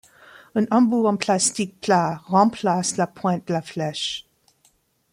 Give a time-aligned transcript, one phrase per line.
[0.55, 4.25] Un embout en plastique plat remplace la pointe de la flèche.